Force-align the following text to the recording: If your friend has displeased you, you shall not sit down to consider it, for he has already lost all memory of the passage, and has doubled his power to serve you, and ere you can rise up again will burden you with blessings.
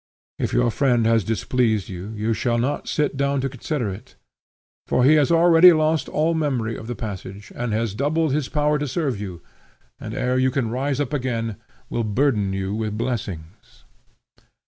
If 0.39 0.51
your 0.51 0.71
friend 0.71 1.05
has 1.05 1.23
displeased 1.23 1.87
you, 1.87 2.11
you 2.15 2.33
shall 2.33 2.57
not 2.57 2.87
sit 2.87 3.17
down 3.17 3.39
to 3.41 3.49
consider 3.49 3.91
it, 3.91 4.15
for 4.87 5.03
he 5.05 5.13
has 5.13 5.31
already 5.31 5.71
lost 5.73 6.09
all 6.09 6.33
memory 6.33 6.75
of 6.75 6.87
the 6.87 6.95
passage, 6.95 7.51
and 7.55 7.71
has 7.71 7.93
doubled 7.93 8.33
his 8.33 8.49
power 8.49 8.79
to 8.79 8.87
serve 8.87 9.21
you, 9.21 9.43
and 9.99 10.15
ere 10.15 10.39
you 10.39 10.49
can 10.49 10.71
rise 10.71 10.99
up 10.99 11.13
again 11.13 11.57
will 11.87 12.03
burden 12.03 12.51
you 12.51 12.73
with 12.73 12.97
blessings. 12.97 13.83